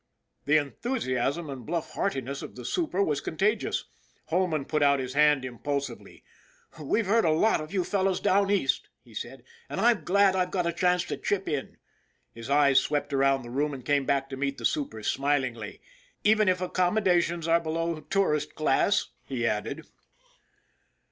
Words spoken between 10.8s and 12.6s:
to chip in." His